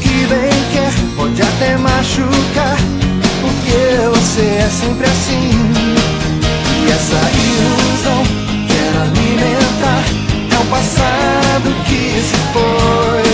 que 0.00 0.26
bem 0.26 0.50
quer 0.72 0.92
pode 1.16 1.42
até 1.42 1.76
machucar. 1.76 2.76
Porque 3.40 4.08
você 4.14 4.42
é 4.42 4.68
sempre 4.70 5.06
assim. 5.06 5.50
E 6.78 6.90
essa 6.90 7.20
ilusão 7.48 8.22
quer 8.68 8.92
alimentar. 9.02 10.04
É 10.50 10.58
o 10.60 10.66
passado 10.66 11.68
que 11.86 12.20
se 12.20 12.36
foi. 12.52 13.26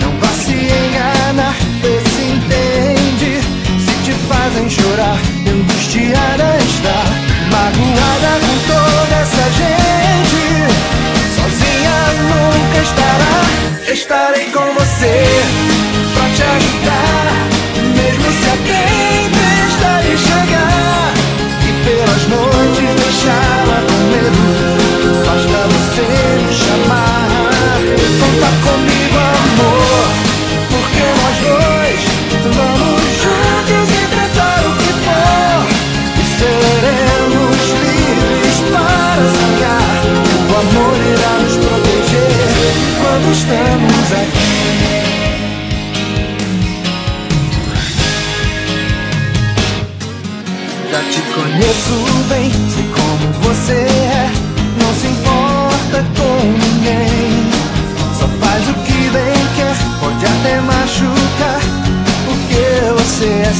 Não 0.00 0.12
vá 0.20 0.28
se 0.28 0.52
enganar, 0.52 1.56
vê 1.82 2.00
se 2.10 2.22
entende. 2.34 3.40
Se 3.84 3.94
te 4.04 4.12
fazem 4.28 4.68
chorar, 4.70 5.18
angustiada 5.48 6.58
está. 6.58 7.00
Magoada 7.50 8.32
com 8.40 8.56
toda 8.72 9.16
essa 9.16 9.44
gente. 9.60 10.44
Sozinha 11.34 11.98
nunca 12.30 12.78
estará. 12.82 13.92
Estarei 13.92 14.46
com 14.50 14.74
você. 14.74 15.39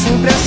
sempre 0.00 0.30
assim. 0.30 0.39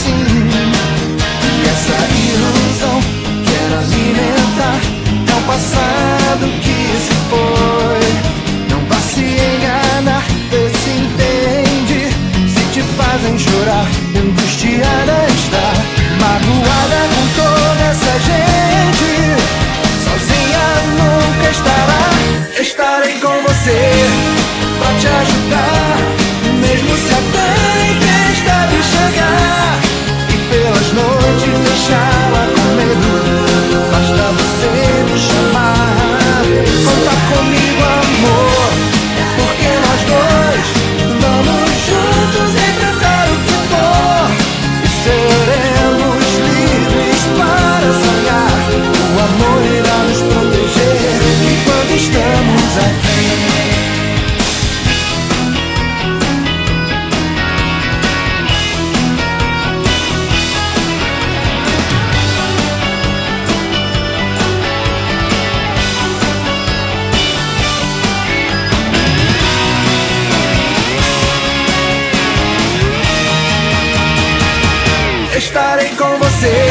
estarei 75.53 75.90
com 75.90 76.18
você 76.18 76.68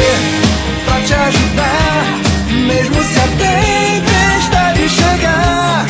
pra 0.83 0.99
te 0.99 1.13
ajudar, 1.13 2.19
mesmo 2.49 3.01
se 3.01 3.17
a 3.17 3.27
tempestade 3.39 4.89
chegar 4.89 5.85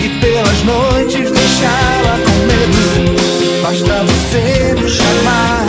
e 0.00 0.08
pelas 0.18 0.62
noites 0.64 1.30
deixá-la 1.30 2.18
com 2.24 2.38
medo. 2.46 3.16
Basta 3.62 4.02
você 4.02 4.74
me 4.80 4.88
chamar. 4.88 5.66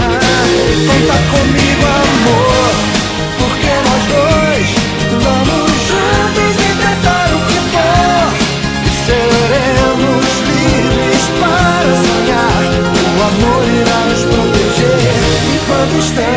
E 0.55 0.87
Conta 0.87 1.17
comigo, 1.31 1.85
amor, 1.99 2.71
porque 3.39 3.71
nós 3.87 4.03
dois 4.15 4.67
vamos 5.21 5.71
juntos 5.89 6.51
enfrentar 6.63 7.27
o 7.33 7.39
que 7.49 7.59
for 7.73 8.23
e 8.85 8.91
seremos 9.05 10.23
livres 10.47 11.23
para 11.41 11.91
sonhar. 12.07 12.63
O 13.17 13.21
amor 13.21 13.63
irá 13.67 13.99
nos 14.05 14.23
proteger 14.23 15.19
enquanto 15.55 15.99
estamos. 15.99 16.28